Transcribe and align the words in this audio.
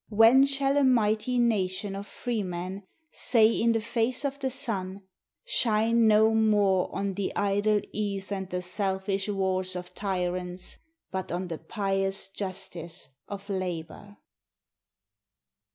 "When 0.09 0.47
shall 0.47 0.77
a 0.77 0.83
mighty 0.83 1.37
nation 1.37 1.95
of 1.95 2.07
freemen 2.07 2.87
say 3.11 3.49
in 3.51 3.71
the 3.73 3.79
face 3.79 4.25
of 4.25 4.39
the 4.39 4.49
sun, 4.49 5.03
'Shine 5.45 6.07
no 6.07 6.33
more 6.33 6.89
on 6.91 7.13
the 7.13 7.31
idle 7.35 7.81
ease 7.91 8.31
and 8.31 8.49
the 8.49 8.63
selfish 8.63 9.29
wars 9.29 9.75
of 9.75 9.93
tyrants, 9.93 10.79
but 11.11 11.31
on 11.31 11.49
the 11.49 11.59
pious 11.59 12.29
justice 12.29 13.09
of 13.27 13.47
labor?'" 13.47 14.17